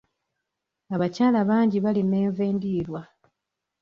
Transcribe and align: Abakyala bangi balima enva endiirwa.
Abakyala 0.95 1.39
bangi 1.49 1.77
balima 1.85 2.15
enva 2.25 2.43
endiirwa. 2.49 3.01